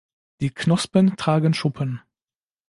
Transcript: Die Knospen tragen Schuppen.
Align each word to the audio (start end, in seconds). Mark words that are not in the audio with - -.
Die 0.39 0.49
Knospen 0.49 1.15
tragen 1.15 1.53
Schuppen. 1.53 2.01